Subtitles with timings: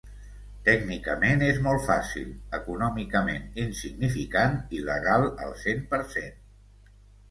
[0.69, 6.39] Tècnicament és molt fàcil, econòmicament insignificant, i legal al cent per cent.